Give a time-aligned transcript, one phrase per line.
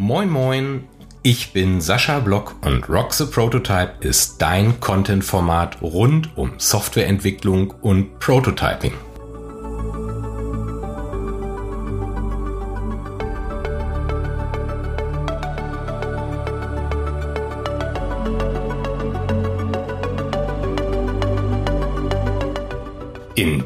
[0.00, 0.84] Moin Moin,
[1.24, 8.20] ich bin Sascha Block und Rock the Prototype ist dein Content-Format rund um Softwareentwicklung und
[8.20, 8.92] Prototyping.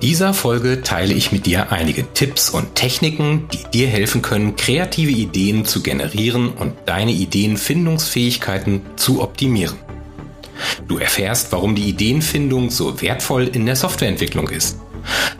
[0.03, 5.13] Dieser Folge teile ich mit dir einige Tipps und Techniken, die dir helfen können, kreative
[5.13, 9.77] Ideen zu generieren und deine Ideenfindungsfähigkeiten zu optimieren.
[10.89, 14.79] Du erfährst, warum die Ideenfindung so wertvoll in der Softwareentwicklung ist.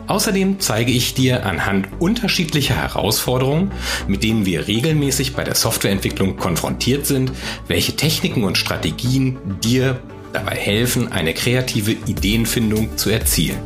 [0.07, 3.71] Außerdem zeige ich dir anhand unterschiedlicher Herausforderungen,
[4.07, 7.31] mit denen wir regelmäßig bei der Softwareentwicklung konfrontiert sind,
[7.67, 9.99] welche Techniken und Strategien dir
[10.31, 13.59] dabei helfen, eine kreative Ideenfindung zu erzielen.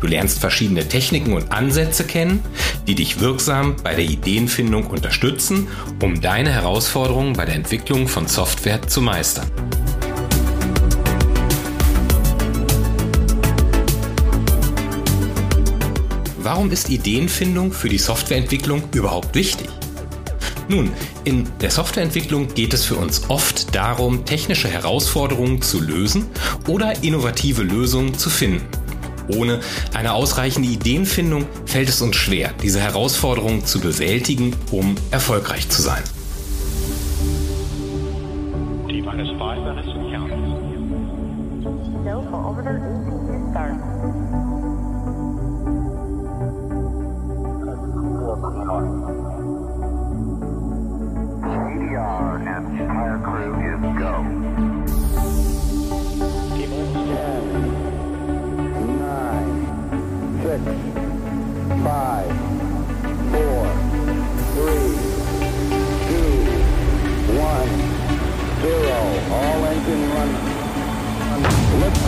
[0.00, 2.42] Du lernst verschiedene Techniken und Ansätze kennen,
[2.86, 5.68] die dich wirksam bei der Ideenfindung unterstützen,
[6.02, 9.50] um deine Herausforderungen bei der Entwicklung von Software zu meistern.
[16.42, 19.68] Warum ist Ideenfindung für die Softwareentwicklung überhaupt wichtig?
[20.68, 20.90] Nun,
[21.24, 26.26] in der Softwareentwicklung geht es für uns oft darum, technische Herausforderungen zu lösen
[26.66, 28.79] oder innovative Lösungen zu finden.
[29.36, 29.60] Ohne
[29.94, 36.02] eine ausreichende Ideenfindung fällt es uns schwer, diese Herausforderung zu bewältigen, um erfolgreich zu sein.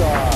[0.03, 0.31] Fünf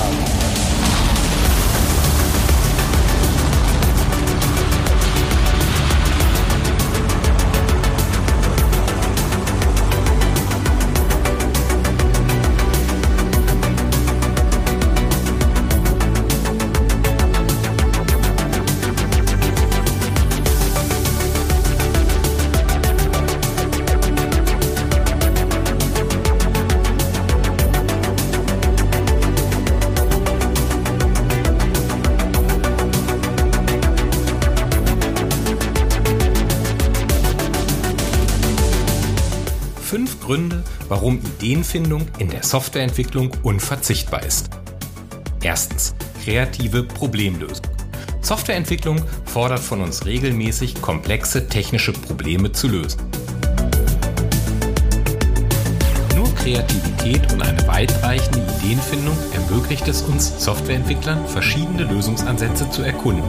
[40.27, 44.49] Gründe, warum Ideenfindung in der Softwareentwicklung unverzichtbar ist.
[45.41, 45.95] Erstens.
[46.21, 47.65] Kreative Problemlösung.
[48.19, 52.99] Softwareentwicklung fordert von uns regelmäßig komplexe technische Probleme zu lösen.
[56.13, 63.23] Nur Kreativität und eine weitreichende Ideenfindung ermöglicht es uns Softwareentwicklern, verschiedene Lösungsansätze zu erkunden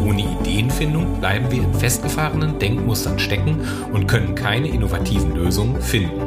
[0.00, 3.60] ohne Ideenfindung bleiben wir in festgefahrenen Denkmustern stecken
[3.92, 6.20] und können keine innovativen Lösungen finden.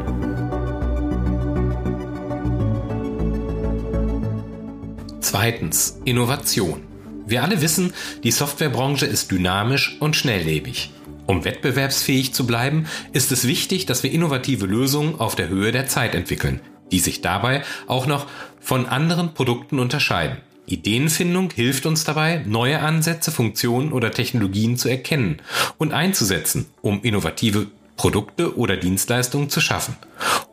[5.20, 6.00] Zweitens.
[6.06, 6.84] Innovation.
[7.26, 10.92] Wir alle wissen, die Softwarebranche ist dynamisch und schnelllebig.
[11.26, 15.88] Um wettbewerbsfähig zu bleiben, ist es wichtig, dass wir innovative Lösungen auf der Höhe der
[15.88, 18.28] Zeit entwickeln, die sich dabei auch noch
[18.60, 20.38] von anderen Produkten unterscheiden.
[20.66, 25.42] Ideenfindung hilft uns dabei, neue Ansätze, Funktionen oder Technologien zu erkennen
[25.78, 29.96] und einzusetzen, um innovative Produkte oder Dienstleistungen zu schaffen.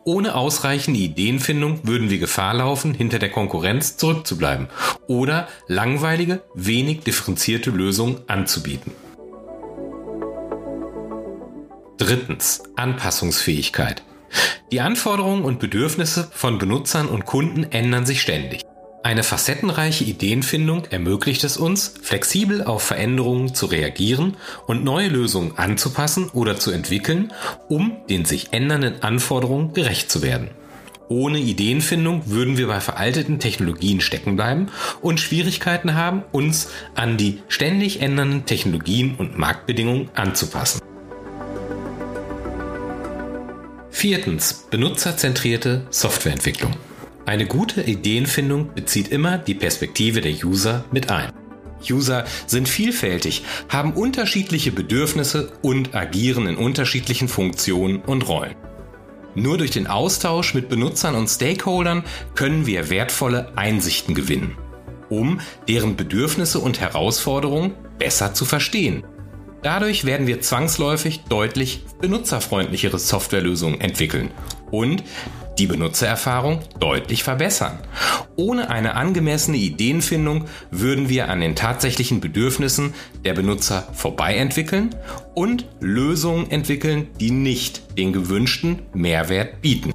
[0.03, 4.67] Ohne ausreichende Ideenfindung würden wir Gefahr laufen, hinter der Konkurrenz zurückzubleiben
[5.07, 8.91] oder langweilige, wenig differenzierte Lösungen anzubieten.
[11.97, 12.63] Drittens.
[12.75, 14.03] Anpassungsfähigkeit.
[14.71, 18.61] Die Anforderungen und Bedürfnisse von Benutzern und Kunden ändern sich ständig.
[19.03, 24.37] Eine facettenreiche Ideenfindung ermöglicht es uns, flexibel auf Veränderungen zu reagieren
[24.67, 27.33] und neue Lösungen anzupassen oder zu entwickeln,
[27.67, 30.49] um den sich ändernden Anforderungen gerecht zu werden.
[31.07, 34.67] Ohne Ideenfindung würden wir bei veralteten Technologien stecken bleiben
[35.01, 40.79] und Schwierigkeiten haben, uns an die ständig ändernden Technologien und Marktbedingungen anzupassen.
[43.89, 44.67] Viertens.
[44.69, 46.75] Benutzerzentrierte Softwareentwicklung.
[47.25, 51.31] Eine gute Ideenfindung bezieht immer die Perspektive der User mit ein.
[51.89, 58.55] User sind vielfältig, haben unterschiedliche Bedürfnisse und agieren in unterschiedlichen Funktionen und Rollen.
[59.35, 62.03] Nur durch den Austausch mit Benutzern und Stakeholdern
[62.35, 64.57] können wir wertvolle Einsichten gewinnen,
[65.09, 69.03] um deren Bedürfnisse und Herausforderungen besser zu verstehen.
[69.61, 74.31] Dadurch werden wir zwangsläufig deutlich benutzerfreundlichere Softwarelösungen entwickeln
[74.71, 75.03] und
[75.57, 77.79] die Benutzererfahrung deutlich verbessern.
[78.35, 82.93] Ohne eine angemessene Ideenfindung würden wir an den tatsächlichen Bedürfnissen
[83.25, 84.95] der Benutzer vorbei entwickeln
[85.35, 89.91] und Lösungen entwickeln, die nicht den gewünschten Mehrwert bieten.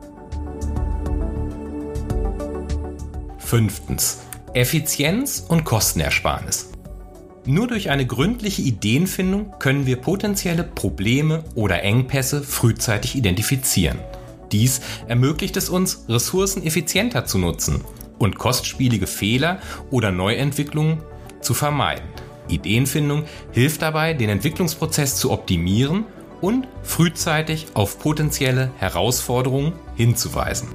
[3.39, 4.23] Fünftens.
[4.55, 6.71] Effizienz und Kostenersparnis.
[7.45, 13.99] Nur durch eine gründliche Ideenfindung können wir potenzielle Probleme oder Engpässe frühzeitig identifizieren.
[14.53, 17.85] Dies ermöglicht es uns, Ressourcen effizienter zu nutzen
[18.19, 19.61] und kostspielige Fehler
[19.91, 21.03] oder Neuentwicklungen
[21.41, 22.09] zu vermeiden.
[22.49, 26.05] Ideenfindung hilft dabei, den Entwicklungsprozess zu optimieren
[26.41, 30.69] und frühzeitig auf potenzielle Herausforderungen hinzuweisen.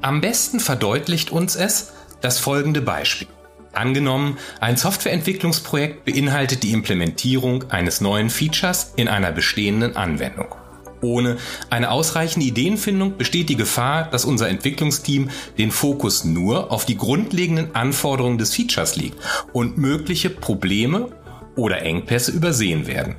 [0.00, 3.28] Am besten verdeutlicht uns es das folgende Beispiel.
[3.76, 10.54] Angenommen, ein Softwareentwicklungsprojekt beinhaltet die Implementierung eines neuen Features in einer bestehenden Anwendung.
[11.00, 11.36] Ohne
[11.68, 15.28] eine ausreichende Ideenfindung besteht die Gefahr, dass unser Entwicklungsteam
[15.58, 19.18] den Fokus nur auf die grundlegenden Anforderungen des Features legt
[19.52, 21.10] und mögliche Probleme
[21.56, 23.16] oder Engpässe übersehen werden.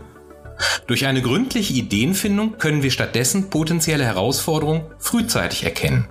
[0.88, 6.08] Durch eine gründliche Ideenfindung können wir stattdessen potenzielle Herausforderungen frühzeitig erkennen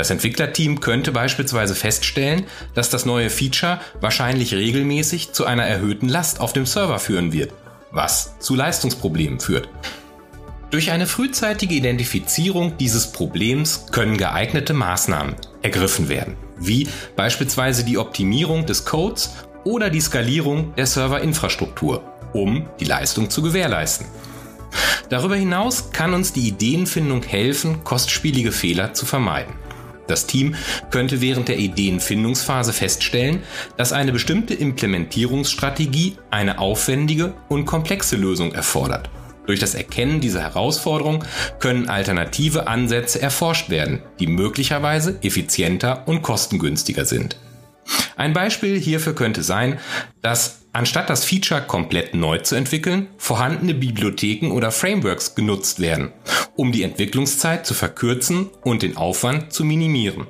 [0.00, 6.40] das Entwicklerteam könnte beispielsweise feststellen, dass das neue Feature wahrscheinlich regelmäßig zu einer erhöhten Last
[6.40, 7.52] auf dem Server führen wird,
[7.90, 9.68] was zu Leistungsproblemen führt.
[10.70, 18.64] Durch eine frühzeitige Identifizierung dieses Problems können geeignete Maßnahmen ergriffen werden, wie beispielsweise die Optimierung
[18.64, 22.02] des Codes oder die Skalierung der Serverinfrastruktur,
[22.32, 24.06] um die Leistung zu gewährleisten.
[25.10, 29.59] Darüber hinaus kann uns die Ideenfindung helfen, kostspielige Fehler zu vermeiden.
[30.10, 30.54] Das Team
[30.90, 33.42] könnte während der Ideenfindungsphase feststellen,
[33.76, 39.08] dass eine bestimmte Implementierungsstrategie eine aufwendige und komplexe Lösung erfordert.
[39.46, 41.24] Durch das Erkennen dieser Herausforderung
[41.58, 47.36] können alternative Ansätze erforscht werden, die möglicherweise effizienter und kostengünstiger sind.
[48.16, 49.78] Ein Beispiel hierfür könnte sein,
[50.22, 56.12] dass anstatt das Feature komplett neu zu entwickeln, vorhandene Bibliotheken oder Frameworks genutzt werden,
[56.56, 60.26] um die Entwicklungszeit zu verkürzen und den Aufwand zu minimieren.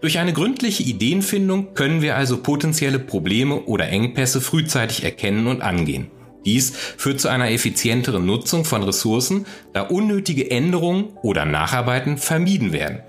[0.00, 6.10] Durch eine gründliche Ideenfindung können wir also potenzielle Probleme oder Engpässe frühzeitig erkennen und angehen.
[6.44, 13.02] Dies führt zu einer effizienteren Nutzung von Ressourcen, da unnötige Änderungen oder Nacharbeiten vermieden werden.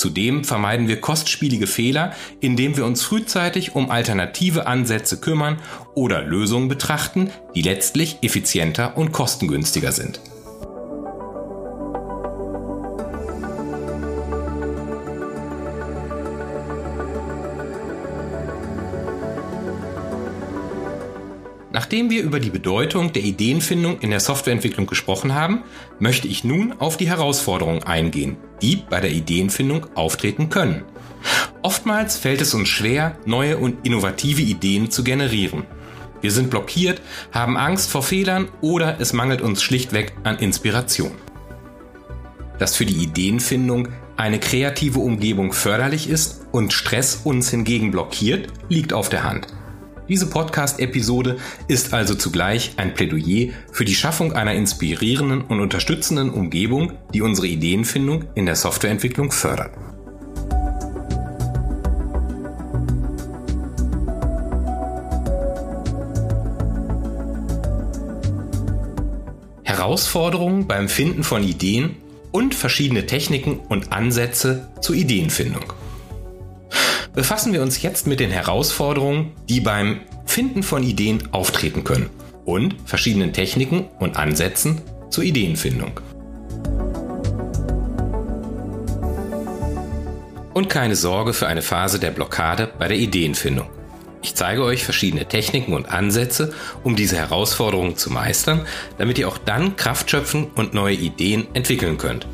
[0.00, 5.58] Zudem vermeiden wir kostspielige Fehler, indem wir uns frühzeitig um alternative Ansätze kümmern
[5.94, 10.22] oder Lösungen betrachten, die letztlich effizienter und kostengünstiger sind.
[21.72, 25.62] Nachdem wir über die Bedeutung der Ideenfindung in der Softwareentwicklung gesprochen haben,
[25.98, 30.84] möchte ich nun auf die Herausforderungen eingehen, die bei der Ideenfindung auftreten können.
[31.62, 35.64] Oftmals fällt es uns schwer, neue und innovative Ideen zu generieren.
[36.20, 37.00] Wir sind blockiert,
[37.32, 41.12] haben Angst vor Fehlern oder es mangelt uns schlichtweg an Inspiration.
[42.58, 48.92] Dass für die Ideenfindung eine kreative Umgebung förderlich ist und Stress uns hingegen blockiert, liegt
[48.92, 49.46] auf der Hand.
[50.10, 51.36] Diese Podcast-Episode
[51.68, 57.46] ist also zugleich ein Plädoyer für die Schaffung einer inspirierenden und unterstützenden Umgebung, die unsere
[57.46, 59.70] Ideenfindung in der Softwareentwicklung fördert.
[69.62, 71.94] Herausforderungen beim Finden von Ideen
[72.32, 75.72] und verschiedene Techniken und Ansätze zur Ideenfindung
[77.14, 82.10] befassen wir uns jetzt mit den Herausforderungen, die beim Finden von Ideen auftreten können
[82.44, 86.00] und verschiedenen Techniken und Ansätzen zur Ideenfindung.
[90.52, 93.68] Und keine Sorge für eine Phase der Blockade bei der Ideenfindung.
[94.22, 96.52] Ich zeige euch verschiedene Techniken und Ansätze,
[96.84, 98.66] um diese Herausforderungen zu meistern,
[98.98, 102.26] damit ihr auch dann Kraft schöpfen und neue Ideen entwickeln könnt.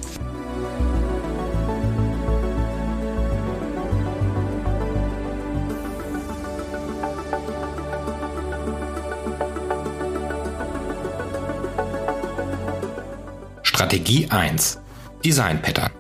[13.77, 14.79] Strategie 1.
[15.23, 15.91] Design Pattern.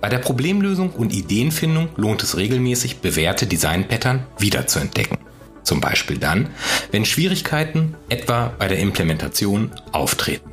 [0.00, 5.18] Bei der Problemlösung und Ideenfindung lohnt es regelmäßig, bewährte Design Pattern wiederzuentdecken.
[5.64, 6.50] Zum Beispiel dann,
[6.92, 10.52] wenn Schwierigkeiten etwa bei der Implementation auftreten.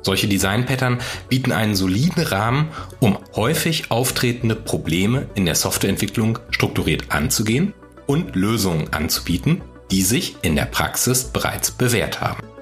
[0.00, 2.68] Solche Design-Pattern bieten einen soliden Rahmen,
[3.00, 7.74] um häufig auftretende Probleme in der Softwareentwicklung strukturiert anzugehen
[8.06, 9.60] und Lösungen anzubieten,
[9.90, 12.53] die sich in der Praxis bereits bewährt haben.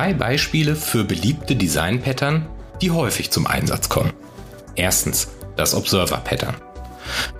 [0.00, 2.46] Drei Beispiele für beliebte Design-Pattern,
[2.80, 4.14] die häufig zum Einsatz kommen.
[4.74, 6.54] Erstens das Observer-Pattern.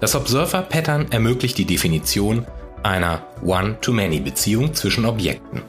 [0.02, 2.44] Das Observer-Pattern ermöglicht die Definition
[2.82, 5.62] einer One-to-Many-Beziehung zwischen Objekten.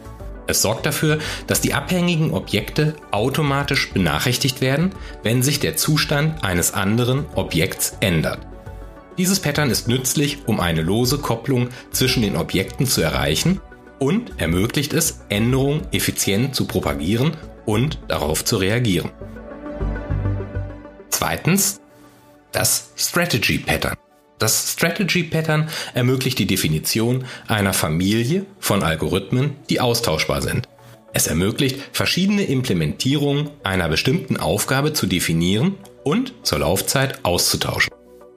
[0.47, 4.91] Es sorgt dafür, dass die abhängigen Objekte automatisch benachrichtigt werden,
[5.23, 8.39] wenn sich der Zustand eines anderen Objekts ändert.
[9.17, 13.61] Dieses Pattern ist nützlich, um eine lose Kopplung zwischen den Objekten zu erreichen
[14.01, 19.11] und ermöglicht es, Änderungen effizient zu propagieren und darauf zu reagieren.
[21.11, 21.79] Zweitens,
[22.51, 23.95] das Strategy Pattern.
[24.39, 30.67] Das Strategy Pattern ermöglicht die Definition einer Familie von Algorithmen, die austauschbar sind.
[31.13, 37.93] Es ermöglicht, verschiedene Implementierungen einer bestimmten Aufgabe zu definieren und zur Laufzeit auszutauschen.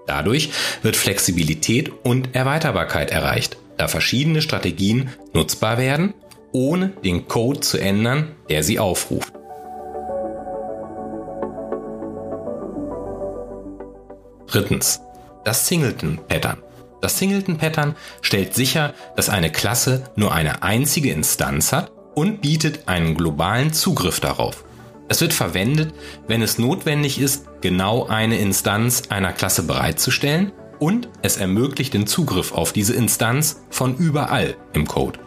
[0.06, 0.50] Dadurch
[0.83, 6.14] wird Flexibilität und Erweiterbarkeit erreicht, da verschiedene Strategien nutzbar werden,
[6.52, 9.33] ohne den Code zu ändern, der sie aufruft.
[14.47, 15.00] Drittens.
[15.45, 16.59] Das Singleton-Pattern.
[17.02, 23.14] Das Singleton-Pattern stellt sicher, dass eine Klasse nur eine einzige Instanz hat und bietet einen
[23.14, 24.64] globalen Zugriff darauf.
[25.09, 25.93] Es wird verwendet,
[26.28, 30.52] wenn es notwendig ist, genau eine Instanz einer Klasse bereitzustellen
[30.85, 35.19] und es ermöglicht den Zugriff auf diese Instanz von überall im Code.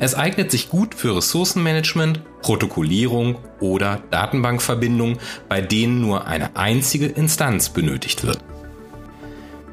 [0.00, 5.16] Es eignet sich gut für Ressourcenmanagement, Protokollierung oder Datenbankverbindungen,
[5.48, 8.40] bei denen nur eine einzige Instanz benötigt wird.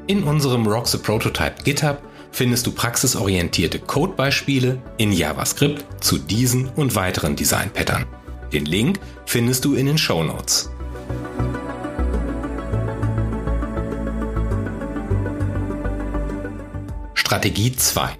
[0.06, 2.00] In unserem Rock the Prototype GitHub
[2.32, 8.06] findest du praxisorientierte Codebeispiele in JavaScript zu diesen und weiteren Design-Pattern.
[8.54, 10.70] Den Link findest du in den Show Notes.
[17.36, 18.16] Strategie 2.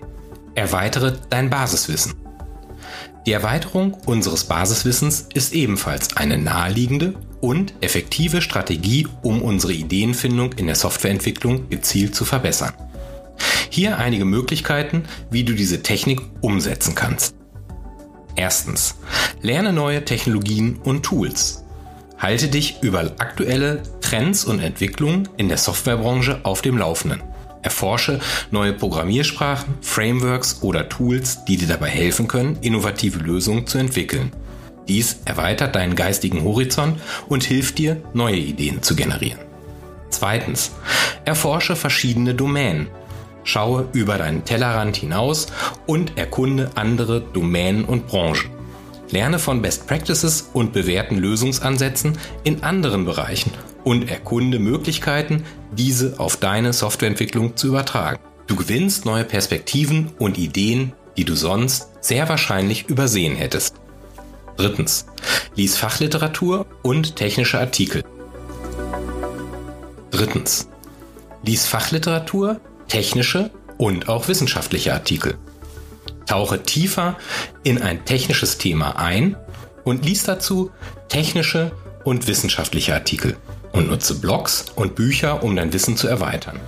[0.56, 2.12] Erweitere dein Basiswissen.
[3.24, 10.66] Die Erweiterung unseres Basiswissens ist ebenfalls eine naheliegende und effektive Strategie, um unsere Ideenfindung in
[10.66, 12.74] der Softwareentwicklung gezielt zu verbessern.
[13.70, 17.34] Hier einige Möglichkeiten, wie du diese Technik umsetzen kannst.
[18.34, 18.96] Erstens.
[19.40, 21.64] Lerne neue Technologien und Tools.
[22.18, 27.22] Halte dich über aktuelle Trends und Entwicklungen in der Softwarebranche auf dem Laufenden.
[27.66, 28.20] Erforsche
[28.52, 34.30] neue Programmiersprachen, Frameworks oder Tools, die dir dabei helfen können, innovative Lösungen zu entwickeln.
[34.86, 39.40] Dies erweitert deinen geistigen Horizont und hilft dir, neue Ideen zu generieren.
[40.10, 40.70] Zweitens,
[41.24, 42.86] erforsche verschiedene Domänen.
[43.42, 45.48] Schaue über deinen Tellerrand hinaus
[45.86, 48.48] und erkunde andere Domänen und Branchen.
[49.10, 53.50] Lerne von Best Practices und bewährten Lösungsansätzen in anderen Bereichen
[53.86, 58.18] und erkunde Möglichkeiten, diese auf deine Softwareentwicklung zu übertragen.
[58.48, 63.76] Du gewinnst neue Perspektiven und Ideen, die du sonst sehr wahrscheinlich übersehen hättest.
[64.56, 65.06] Drittens.
[65.54, 68.02] Lies Fachliteratur und technische Artikel.
[70.10, 70.68] Drittens.
[71.44, 75.38] Lies Fachliteratur, technische und auch wissenschaftliche Artikel.
[76.26, 77.16] Tauche tiefer
[77.62, 79.36] in ein technisches Thema ein
[79.84, 80.72] und lies dazu
[81.08, 81.70] technische
[82.02, 83.36] und wissenschaftliche Artikel
[83.76, 86.60] und nutze Blogs und Bücher, um dein Wissen zu erweitern.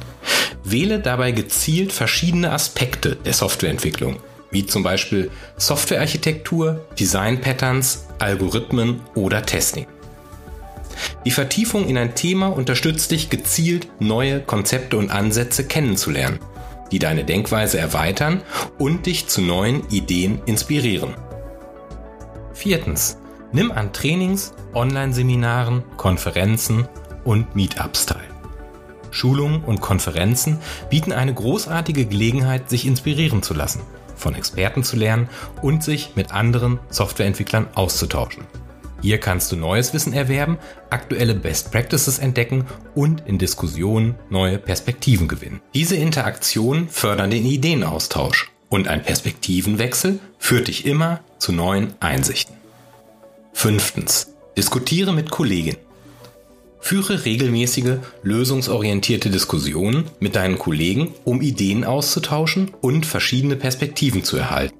[0.62, 4.17] Wähle dabei gezielt verschiedene Aspekte der Softwareentwicklung,
[4.50, 9.87] wie zum Beispiel Softwarearchitektur, Design-Patterns, Algorithmen oder Testing.
[11.25, 16.41] Die Vertiefung in ein Thema unterstützt dich gezielt, neue Konzepte und Ansätze kennenzulernen,
[16.91, 18.43] die deine Denkweise erweitern
[18.79, 21.15] und dich zu neuen Ideen inspirieren.
[22.53, 23.19] Viertens.
[23.52, 26.87] Nimm an Trainings, Online-Seminaren, Konferenzen
[27.25, 28.28] und Meetups teil.
[29.11, 30.59] Schulungen und Konferenzen
[30.90, 33.81] bieten eine großartige Gelegenheit, sich inspirieren zu lassen,
[34.17, 35.31] von Experten zu lernen
[35.62, 38.45] und sich mit anderen Softwareentwicklern auszutauschen.
[39.00, 40.59] Hier kannst du neues Wissen erwerben,
[40.90, 45.61] aktuelle Best Practices entdecken und in Diskussionen neue Perspektiven gewinnen.
[45.73, 52.58] Diese Interaktionen fördern den Ideenaustausch und ein Perspektivenwechsel führt dich immer zu neuen Einsichten.
[53.61, 54.37] Fünftens.
[54.57, 55.77] Diskutiere mit Kollegen.
[56.79, 64.77] Führe regelmäßige, lösungsorientierte Diskussionen mit deinen Kollegen, um Ideen auszutauschen und verschiedene Perspektiven zu erhalten.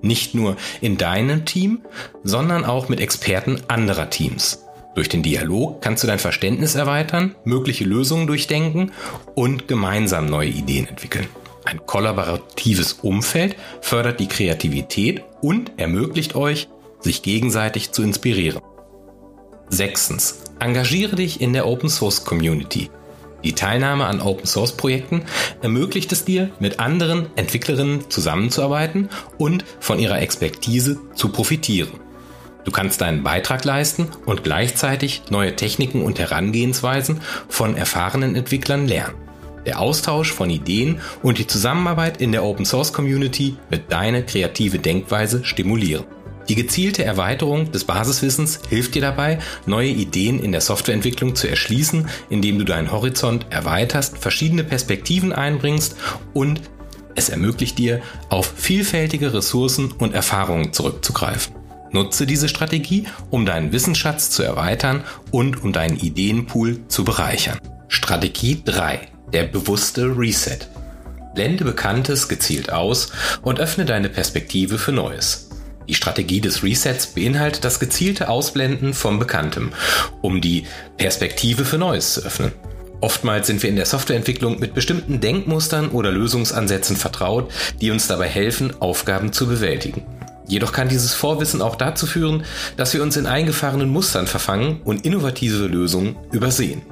[0.00, 1.82] Nicht nur in deinem Team,
[2.22, 4.64] sondern auch mit Experten anderer Teams.
[4.94, 8.92] Durch den Dialog kannst du dein Verständnis erweitern, mögliche Lösungen durchdenken
[9.34, 11.26] und gemeinsam neue Ideen entwickeln.
[11.66, 16.68] Ein kollaboratives Umfeld fördert die Kreativität und ermöglicht euch,
[17.04, 18.60] sich gegenseitig zu inspirieren.
[19.68, 20.40] Sechstens.
[20.58, 22.90] Engagiere dich in der Open Source Community.
[23.44, 25.22] Die Teilnahme an Open Source Projekten
[25.60, 32.00] ermöglicht es dir, mit anderen Entwicklerinnen zusammenzuarbeiten und von ihrer Expertise zu profitieren.
[32.64, 39.16] Du kannst deinen Beitrag leisten und gleichzeitig neue Techniken und Herangehensweisen von erfahrenen Entwicklern lernen.
[39.66, 44.78] Der Austausch von Ideen und die Zusammenarbeit in der Open Source Community wird deine kreative
[44.78, 46.04] Denkweise stimulieren.
[46.48, 52.08] Die gezielte Erweiterung des Basiswissens hilft dir dabei, neue Ideen in der Softwareentwicklung zu erschließen,
[52.28, 55.96] indem du deinen Horizont erweiterst, verschiedene Perspektiven einbringst
[56.34, 56.60] und
[57.14, 61.54] es ermöglicht dir, auf vielfältige Ressourcen und Erfahrungen zurückzugreifen.
[61.92, 67.58] Nutze diese Strategie, um deinen Wissensschatz zu erweitern und um deinen Ideenpool zu bereichern.
[67.88, 69.00] Strategie 3.
[69.32, 70.58] Der bewusste Reset.
[71.34, 75.43] Blende Bekanntes gezielt aus und öffne deine Perspektive für Neues.
[75.88, 79.72] Die Strategie des Resets beinhaltet das gezielte Ausblenden von Bekanntem,
[80.22, 82.52] um die Perspektive für Neues zu öffnen.
[83.00, 88.28] Oftmals sind wir in der Softwareentwicklung mit bestimmten Denkmustern oder Lösungsansätzen vertraut, die uns dabei
[88.28, 90.06] helfen, Aufgaben zu bewältigen.
[90.46, 92.44] Jedoch kann dieses Vorwissen auch dazu führen,
[92.76, 96.82] dass wir uns in eingefahrenen Mustern verfangen und innovative Lösungen übersehen.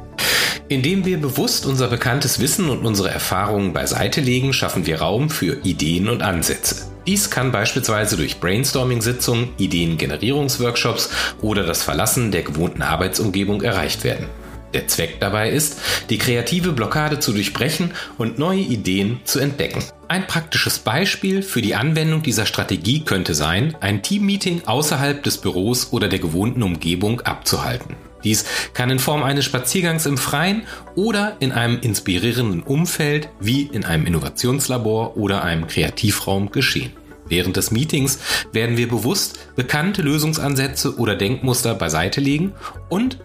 [0.69, 5.59] Indem wir bewusst unser bekanntes Wissen und unsere Erfahrungen beiseite legen, schaffen wir Raum für
[5.65, 6.92] Ideen und Ansätze.
[7.07, 14.27] Dies kann beispielsweise durch Brainstorming-Sitzungen, Ideengenerierungsworkshops oder das Verlassen der gewohnten Arbeitsumgebung erreicht werden.
[14.73, 15.79] Der Zweck dabei ist,
[16.09, 19.85] die kreative Blockade zu durchbrechen und neue Ideen zu entdecken.
[20.09, 25.93] Ein praktisches Beispiel für die Anwendung dieser Strategie könnte sein, ein Teammeeting außerhalb des Büros
[25.93, 27.97] oder der gewohnten Umgebung abzuhalten.
[28.25, 30.63] Dies kann in Form eines Spaziergangs im Freien
[30.95, 36.93] oder in einem inspirierenden Umfeld wie in einem Innovationslabor oder einem Kreativraum geschehen.
[37.27, 38.19] Während des Meetings
[38.53, 42.53] werden wir bewusst bekannte Lösungsansätze oder Denkmuster beiseite legen
[42.89, 43.19] und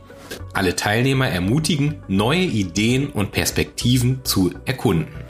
[0.53, 5.26] alle Teilnehmer ermutigen, neue Ideen und Perspektiven zu erkunden.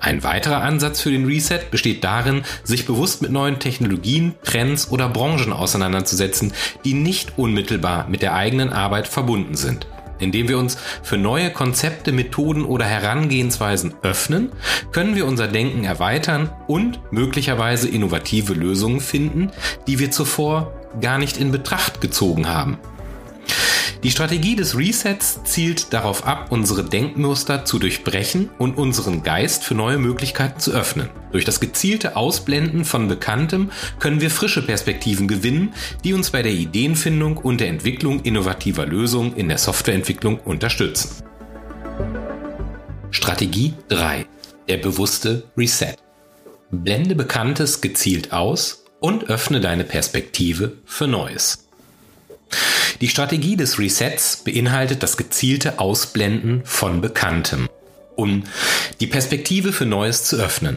[0.00, 5.10] Ein weiterer Ansatz für den Reset besteht darin, sich bewusst mit neuen Technologien, Trends oder
[5.10, 9.86] Branchen auseinanderzusetzen, die nicht unmittelbar mit der eigenen Arbeit verbunden sind.
[10.18, 14.52] Indem wir uns für neue Konzepte, Methoden oder Herangehensweisen öffnen,
[14.92, 19.50] können wir unser Denken erweitern und möglicherweise innovative Lösungen finden,
[19.86, 22.78] die wir zuvor gar nicht in Betracht gezogen haben.
[24.02, 29.74] Die Strategie des Resets zielt darauf ab, unsere Denkmuster zu durchbrechen und unseren Geist für
[29.74, 31.10] neue Möglichkeiten zu öffnen.
[31.32, 36.52] Durch das gezielte Ausblenden von Bekanntem können wir frische Perspektiven gewinnen, die uns bei der
[36.52, 41.22] Ideenfindung und der Entwicklung innovativer Lösungen in der Softwareentwicklung unterstützen.
[43.10, 44.24] Strategie 3.
[44.68, 45.96] Der bewusste Reset.
[46.70, 51.66] Blende Bekanntes gezielt aus und öffne deine Perspektive für Neues.
[53.00, 57.66] Die Strategie des Resets beinhaltet das gezielte Ausblenden von Bekanntem,
[58.14, 58.44] um
[59.00, 60.76] die Perspektive für Neues zu öffnen.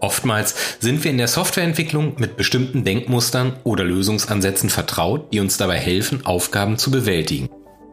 [0.00, 5.78] Oftmals sind wir in der Softwareentwicklung mit bestimmten Denkmustern oder Lösungsansätzen vertraut, die uns dabei
[5.78, 7.48] helfen, Aufgaben zu bewältigen.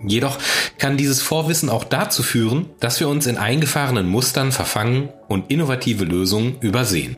[0.06, 0.38] Jedoch
[0.78, 6.04] kann dieses Vorwissen auch dazu führen, dass wir uns in eingefahrenen Mustern verfangen und innovative
[6.04, 7.16] Lösungen übersehen.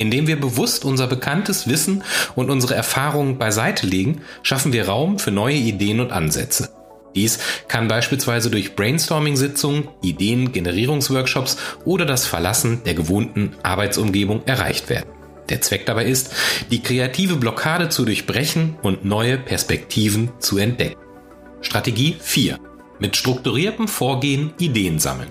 [0.00, 2.02] Indem wir bewusst unser bekanntes Wissen
[2.34, 6.70] und unsere Erfahrungen beiseite legen, schaffen wir Raum für neue Ideen und Ansätze.
[7.14, 15.10] Dies kann beispielsweise durch Brainstorming-Sitzungen, Ideen-Generierungsworkshops oder das Verlassen der gewohnten Arbeitsumgebung erreicht werden.
[15.50, 16.32] Der Zweck dabei ist,
[16.70, 20.98] die kreative Blockade zu durchbrechen und neue Perspektiven zu entdecken.
[21.60, 22.58] Strategie 4.
[23.00, 25.28] Mit strukturiertem Vorgehen Ideen sammeln.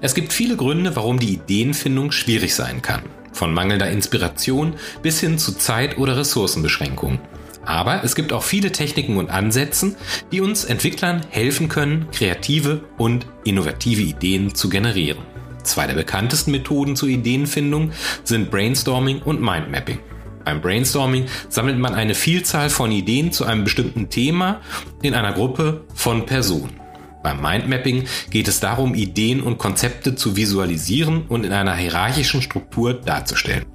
[0.00, 5.38] Es gibt viele Gründe, warum die Ideenfindung schwierig sein kann von mangelnder Inspiration bis hin
[5.38, 7.20] zu Zeit- oder Ressourcenbeschränkungen.
[7.64, 9.94] Aber es gibt auch viele Techniken und Ansätze,
[10.32, 15.18] die uns Entwicklern helfen können, kreative und innovative Ideen zu generieren.
[15.62, 17.92] Zwei der bekanntesten Methoden zur Ideenfindung
[18.24, 19.98] sind Brainstorming und Mindmapping.
[20.44, 24.60] Beim Brainstorming sammelt man eine Vielzahl von Ideen zu einem bestimmten Thema
[25.02, 26.79] in einer Gruppe von Personen.
[27.22, 32.94] Beim Mindmapping geht es darum, Ideen und Konzepte zu visualisieren und in einer hierarchischen Struktur
[32.94, 33.66] darzustellen.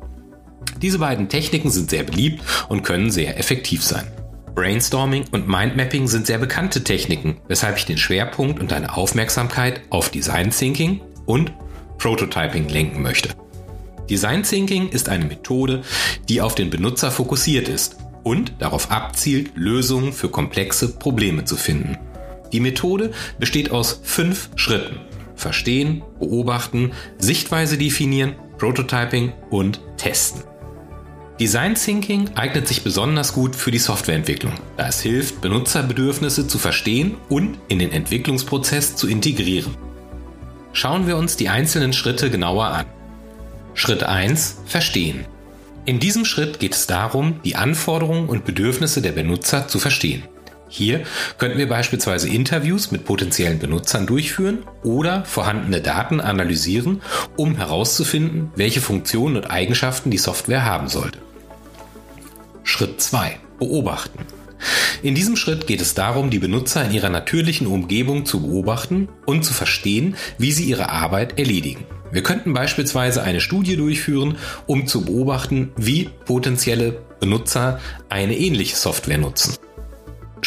[0.82, 4.08] Diese beiden Techniken sind sehr beliebt und können sehr effektiv sein.
[4.56, 10.10] Brainstorming und Mindmapping sind sehr bekannte Techniken, weshalb ich den Schwerpunkt und deine Aufmerksamkeit auf
[10.10, 11.52] Design Thinking und
[11.98, 13.30] Prototyping lenken möchte.
[14.10, 15.82] Design Thinking ist eine Methode,
[16.30, 21.98] die auf den Benutzer fokussiert ist und darauf abzielt, Lösungen für komplexe Probleme zu finden.
[22.52, 25.00] Die Methode besteht aus fünf Schritten.
[25.36, 30.44] Verstehen, Beobachten, Sichtweise definieren, Prototyping und Testen.
[31.40, 37.18] Design Thinking eignet sich besonders gut für die Softwareentwicklung, da es hilft, Benutzerbedürfnisse zu verstehen
[37.28, 39.76] und in den Entwicklungsprozess zu integrieren.
[40.72, 42.86] Schauen wir uns die einzelnen Schritte genauer an.
[43.74, 44.60] Schritt 1.
[44.66, 45.26] Verstehen.
[45.84, 50.24] In diesem Schritt geht es darum, die Anforderungen und Bedürfnisse der Benutzer zu verstehen.
[50.76, 51.04] Hier
[51.38, 57.02] könnten wir beispielsweise Interviews mit potenziellen Benutzern durchführen oder vorhandene Daten analysieren,
[57.38, 61.20] um herauszufinden, welche Funktionen und Eigenschaften die Software haben sollte.
[62.64, 63.38] Schritt 2.
[63.58, 64.20] Beobachten.
[65.02, 69.46] In diesem Schritt geht es darum, die Benutzer in ihrer natürlichen Umgebung zu beobachten und
[69.46, 71.86] zu verstehen, wie sie ihre Arbeit erledigen.
[72.12, 79.20] Wir könnten beispielsweise eine Studie durchführen, um zu beobachten, wie potenzielle Benutzer eine ähnliche Software
[79.20, 79.56] nutzen.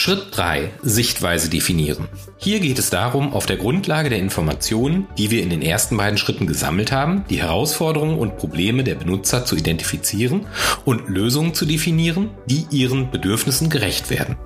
[0.01, 0.71] Schritt 3.
[0.81, 2.07] Sichtweise definieren.
[2.37, 6.19] Hier geht es darum, auf der Grundlage der Informationen, die wir in den ersten beiden
[6.19, 10.47] Schritten gesammelt haben, die Herausforderungen und Probleme der Benutzer zu identifizieren
[10.85, 14.37] und Lösungen zu definieren, die ihren Bedürfnissen gerecht werden.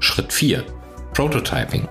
[0.00, 0.64] Schritt 4.
[1.12, 1.86] Prototyping.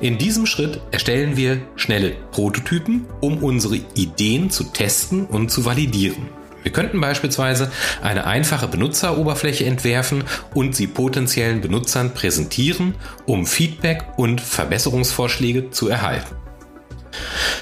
[0.00, 6.28] In diesem Schritt erstellen wir schnelle Prototypen, um unsere Ideen zu testen und zu validieren.
[6.64, 7.70] Wir könnten beispielsweise
[8.02, 10.24] eine einfache Benutzeroberfläche entwerfen
[10.54, 12.96] und sie potenziellen Benutzern präsentieren,
[13.26, 16.34] um Feedback und Verbesserungsvorschläge zu erhalten.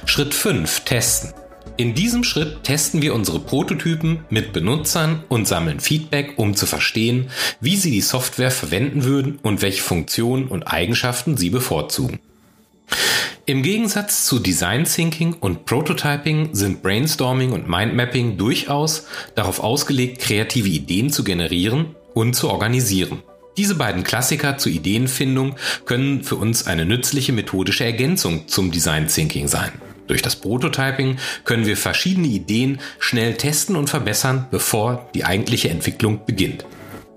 [0.07, 0.81] Schritt 5.
[0.81, 1.35] Testen.
[1.77, 7.31] In diesem Schritt testen wir unsere Prototypen mit Benutzern und sammeln Feedback, um zu verstehen,
[7.61, 12.21] wie sie die Software verwenden würden und welche Funktionen und Eigenschaften sie bevorzugen.
[13.45, 20.69] Im Gegensatz zu Design Thinking und Prototyping sind Brainstorming und Mindmapping durchaus darauf ausgelegt, kreative
[20.69, 23.21] Ideen zu generieren und zu organisieren.
[23.57, 29.49] Diese beiden Klassiker zur Ideenfindung können für uns eine nützliche methodische Ergänzung zum Design Thinking
[29.49, 29.73] sein.
[30.07, 36.21] Durch das Prototyping können wir verschiedene Ideen schnell testen und verbessern, bevor die eigentliche Entwicklung
[36.27, 36.65] beginnt.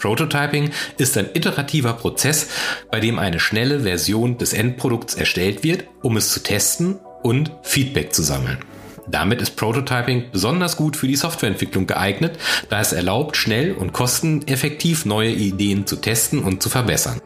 [0.05, 2.49] Prototyping ist ein iterativer Prozess,
[2.91, 8.13] bei dem eine schnelle Version des Endprodukts erstellt wird, um es zu testen und Feedback
[8.13, 8.59] zu sammeln.
[9.07, 12.37] Damit ist Prototyping besonders gut für die Softwareentwicklung geeignet,
[12.69, 17.19] da es erlaubt, schnell und kosteneffektiv neue Ideen zu testen und zu verbessern.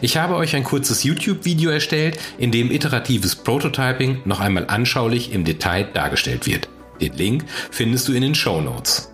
[0.00, 5.44] Ich habe euch ein kurzes YouTube-Video erstellt, in dem iteratives Prototyping noch einmal anschaulich im
[5.44, 6.70] Detail dargestellt wird.
[7.02, 9.07] Den Link findest du in den Show Notes.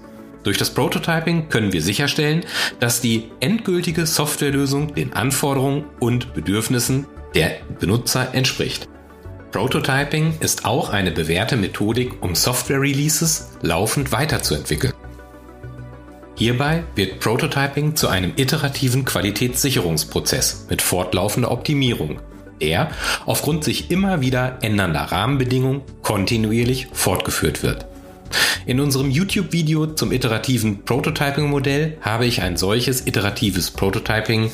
[0.44, 2.44] Durch das Prototyping können wir sicherstellen,
[2.78, 8.86] dass die endgültige Softwarelösung den Anforderungen und Bedürfnissen der Benutzer entspricht.
[9.52, 14.92] Prototyping ist auch eine bewährte Methodik, um Software-Releases laufend weiterzuentwickeln.
[16.36, 22.20] Hierbei wird Prototyping zu einem iterativen Qualitätssicherungsprozess mit fortlaufender Optimierung,
[22.60, 22.90] der
[23.24, 27.86] aufgrund sich immer wieder ändernder Rahmenbedingungen kontinuierlich fortgeführt wird.
[28.66, 34.50] In unserem YouTube-Video zum iterativen Prototyping-Modell habe ich ein solches iteratives Prototyping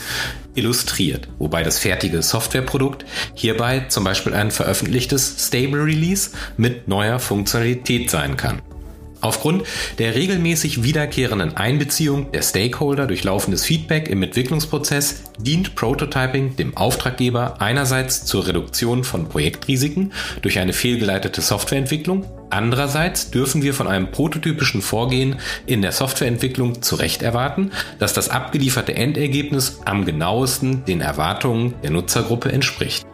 [0.54, 8.10] illustriert, wobei das fertige Softwareprodukt hierbei zum Beispiel ein veröffentlichtes Stable Release mit neuer Funktionalität
[8.10, 8.60] sein kann.
[9.20, 9.64] Aufgrund
[9.98, 17.61] der regelmäßig wiederkehrenden Einbeziehung der Stakeholder durch laufendes Feedback im Entwicklungsprozess dient Prototyping dem Auftraggeber
[17.61, 24.83] einerseits zur Reduktion von Projektrisiken durch eine fehlgeleitete Softwareentwicklung, andererseits dürfen wir von einem prototypischen
[24.83, 31.74] Vorgehen in der Softwareentwicklung zu Recht erwarten, dass das abgelieferte Endergebnis am genauesten den Erwartungen
[31.83, 33.06] der Nutzergruppe entspricht.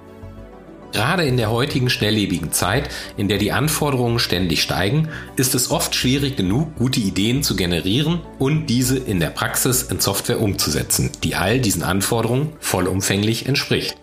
[0.92, 5.94] Gerade in der heutigen schnelllebigen Zeit, in der die Anforderungen ständig steigen, ist es oft
[5.94, 11.34] schwierig genug, gute Ideen zu generieren und diese in der Praxis in Software umzusetzen, die
[11.34, 13.96] all diesen Anforderungen vollumfänglich entspricht.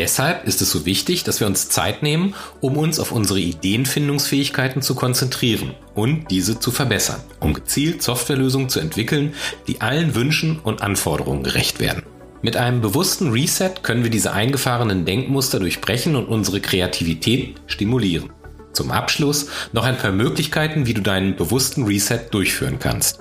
[0.00, 4.80] Deshalb ist es so wichtig, dass wir uns Zeit nehmen, um uns auf unsere Ideenfindungsfähigkeiten
[4.80, 9.34] zu konzentrieren und diese zu verbessern, um gezielt Softwarelösungen zu entwickeln,
[9.68, 12.02] die allen Wünschen und Anforderungen gerecht werden.
[12.42, 18.30] Mit einem bewussten Reset können wir diese eingefahrenen Denkmuster durchbrechen und unsere Kreativität stimulieren.
[18.72, 23.20] Zum Abschluss noch ein paar Möglichkeiten, wie du deinen bewussten Reset durchführen kannst.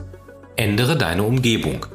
[0.55, 1.85] Ändere deine Umgebung.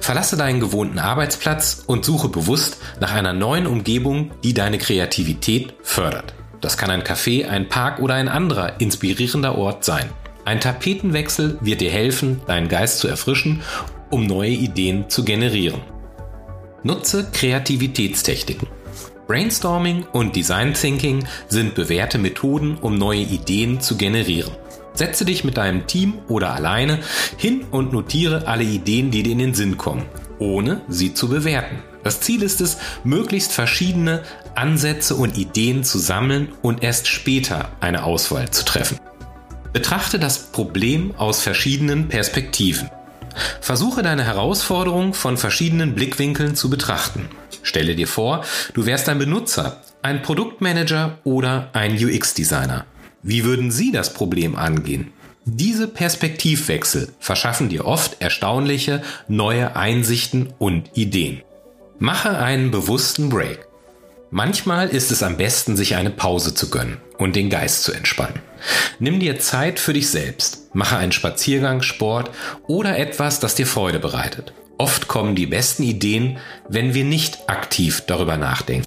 [0.00, 6.34] Verlasse deinen gewohnten Arbeitsplatz und suche bewusst nach einer neuen Umgebung, die deine Kreativität fördert.
[6.60, 10.10] Das kann ein Café, ein Park oder ein anderer inspirierender Ort sein.
[10.44, 13.62] Ein Tapetenwechsel wird dir helfen, deinen Geist zu erfrischen,
[14.10, 15.80] um neue Ideen zu generieren.
[16.84, 18.68] Nutze Kreativitätstechniken.
[19.26, 24.52] Brainstorming und Design Thinking sind bewährte Methoden, um neue Ideen zu generieren.
[24.94, 27.00] Setze dich mit deinem Team oder alleine
[27.36, 30.06] hin und notiere alle Ideen, die dir in den Sinn kommen,
[30.38, 31.82] ohne sie zu bewerten.
[32.04, 34.22] Das Ziel ist es, möglichst verschiedene
[34.54, 38.98] Ansätze und Ideen zu sammeln und erst später eine Auswahl zu treffen.
[39.72, 42.88] Betrachte das Problem aus verschiedenen Perspektiven.
[43.60, 47.28] Versuche deine Herausforderung von verschiedenen Blickwinkeln zu betrachten.
[47.62, 52.86] Stelle dir vor, du wärst ein Benutzer, ein Produktmanager oder ein UX-Designer.
[53.22, 55.12] Wie würden Sie das Problem angehen?
[55.44, 61.42] Diese Perspektivwechsel verschaffen dir oft erstaunliche neue Einsichten und Ideen.
[61.98, 63.67] Mache einen bewussten Break.
[64.30, 68.40] Manchmal ist es am besten, sich eine Pause zu gönnen und den Geist zu entspannen.
[68.98, 70.74] Nimm dir Zeit für dich selbst.
[70.74, 72.30] Mache einen Spaziergang, Sport
[72.66, 74.52] oder etwas, das dir Freude bereitet.
[74.76, 76.38] Oft kommen die besten Ideen,
[76.68, 78.86] wenn wir nicht aktiv darüber nachdenken.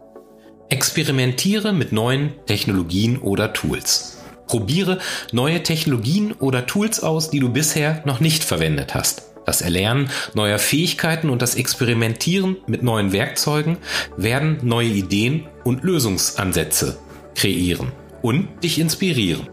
[0.70, 4.20] Experimentiere mit neuen Technologien oder Tools.
[4.46, 5.00] Probiere
[5.32, 9.31] neue Technologien oder Tools aus, die du bisher noch nicht verwendet hast.
[9.52, 13.76] Das Erlernen neuer Fähigkeiten und das Experimentieren mit neuen Werkzeugen
[14.16, 16.98] werden neue Ideen und Lösungsansätze
[17.36, 19.50] kreieren und dich inspirieren.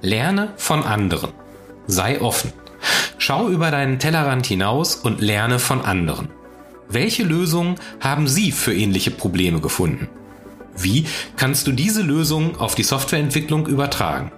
[0.00, 1.34] Lerne von anderen.
[1.86, 2.50] Sei offen.
[3.18, 6.30] Schau über deinen Tellerrand hinaus und lerne von anderen.
[6.88, 10.08] Welche Lösungen haben Sie für ähnliche Probleme gefunden?
[10.78, 11.04] Wie
[11.36, 14.32] kannst du diese Lösungen auf die Softwareentwicklung übertragen?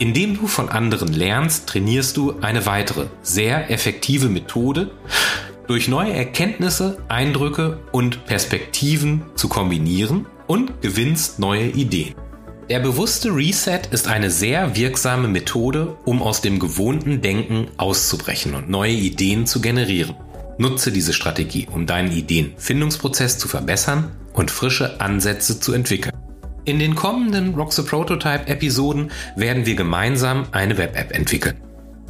[0.00, 4.90] Indem du von anderen lernst, trainierst du eine weitere, sehr effektive Methode,
[5.66, 12.14] durch neue Erkenntnisse, Eindrücke und Perspektiven zu kombinieren und gewinnst neue Ideen.
[12.70, 18.70] Der bewusste Reset ist eine sehr wirksame Methode, um aus dem gewohnten Denken auszubrechen und
[18.70, 20.14] neue Ideen zu generieren.
[20.56, 26.19] Nutze diese Strategie, um deinen Ideenfindungsprozess zu verbessern und frische Ansätze zu entwickeln.
[26.64, 31.56] In den kommenden Rock the Prototype Episoden werden wir gemeinsam eine Web-App entwickeln.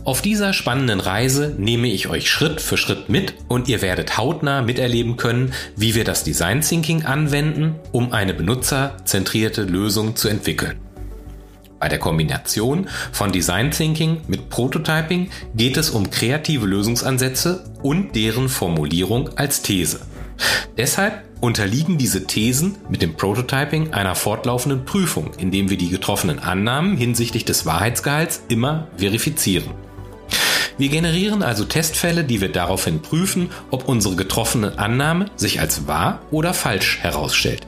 [0.04, 4.62] Auf dieser spannenden Reise nehme ich euch Schritt für Schritt mit und ihr werdet hautnah
[4.62, 10.80] miterleben können, wie wir das Design Thinking anwenden, um eine benutzerzentrierte Lösung zu entwickeln.
[11.78, 18.48] Bei der Kombination von Design Thinking mit Prototyping geht es um kreative Lösungsansätze und deren
[18.48, 20.00] Formulierung als These.
[20.76, 26.96] Deshalb unterliegen diese Thesen mit dem Prototyping einer fortlaufenden Prüfung, indem wir die getroffenen Annahmen
[26.96, 29.70] hinsichtlich des Wahrheitsgehalts immer verifizieren.
[30.78, 36.22] Wir generieren also Testfälle, die wir daraufhin prüfen, ob unsere getroffene Annahme sich als wahr
[36.30, 37.66] oder falsch herausstellt.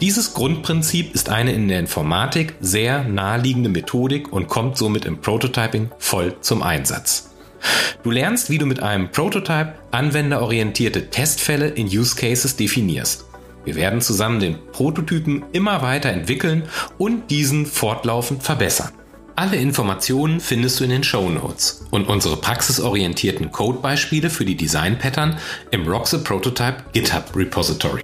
[0.00, 5.90] Dieses Grundprinzip ist eine in der Informatik sehr naheliegende Methodik und kommt somit im Prototyping
[5.98, 7.30] voll zum Einsatz.
[8.02, 13.24] Du lernst, wie du mit einem Prototype anwenderorientierte Testfälle in Use Cases definierst.
[13.64, 16.62] Wir werden zusammen den Prototypen immer weiter entwickeln
[16.96, 18.92] und diesen fortlaufend verbessern.
[19.36, 24.98] Alle Informationen findest du in den Show Notes und unsere praxisorientierten Codebeispiele für die Design
[24.98, 25.38] Pattern
[25.70, 28.02] im Roxe Prototype GitHub Repository.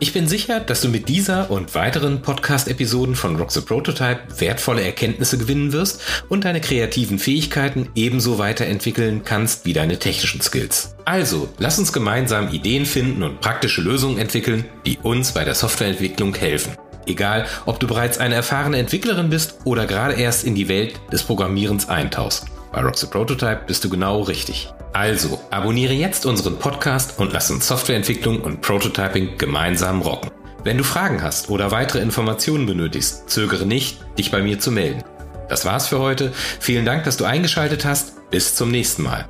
[0.00, 4.82] Ich bin sicher, dass du mit dieser und weiteren Podcast-Episoden von Rock the Prototype wertvolle
[4.82, 10.96] Erkenntnisse gewinnen wirst und deine kreativen Fähigkeiten ebenso weiterentwickeln kannst wie deine technischen Skills.
[11.04, 16.34] Also, lass uns gemeinsam Ideen finden und praktische Lösungen entwickeln, die uns bei der Softwareentwicklung
[16.34, 16.76] helfen.
[17.06, 21.22] Egal, ob du bereits eine erfahrene Entwicklerin bist oder gerade erst in die Welt des
[21.22, 22.46] Programmierens eintauchst.
[22.72, 24.72] Bei Rock the Prototype bist du genau richtig.
[24.94, 30.30] Also, abonniere jetzt unseren Podcast und lass uns Softwareentwicklung und Prototyping gemeinsam rocken.
[30.62, 35.02] Wenn du Fragen hast oder weitere Informationen benötigst, zögere nicht, dich bei mir zu melden.
[35.48, 36.32] Das war's für heute.
[36.60, 38.30] Vielen Dank, dass du eingeschaltet hast.
[38.30, 39.28] Bis zum nächsten Mal.